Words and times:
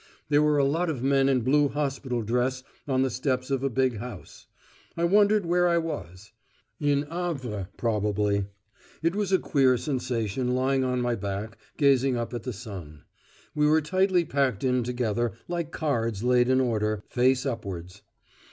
There 0.29 0.41
were 0.41 0.57
a 0.57 0.65
lot 0.65 0.89
of 0.89 1.03
men 1.03 1.29
in 1.29 1.41
blue 1.41 1.67
hospital 1.69 2.23
dress 2.23 2.63
on 2.87 3.03
the 3.03 3.11
steps 3.11 3.51
of 3.51 3.61
a 3.63 3.69
big 3.69 3.97
house. 3.99 4.47
I 4.97 5.03
wondered 5.03 5.45
where 5.45 5.67
I 5.67 5.77
was: 5.77 6.31
in 6.79 7.03
Havre 7.03 7.67
probably. 7.77 8.47
It 9.03 9.15
was 9.15 9.31
a 9.31 9.37
queer 9.37 9.77
sensation 9.77 10.55
lying 10.55 10.83
on 10.83 11.01
my 11.01 11.13
back 11.13 11.55
gazing 11.77 12.17
up 12.17 12.33
at 12.33 12.41
the 12.41 12.51
sun; 12.53 13.03
we 13.53 13.67
were 13.67 13.79
tightly 13.79 14.25
packed 14.25 14.63
in 14.63 14.81
together, 14.83 15.33
like 15.47 15.69
cards 15.71 16.23
laid 16.23 16.49
in 16.49 16.59
order, 16.59 17.03
face 17.07 17.45
upwards. 17.45 18.01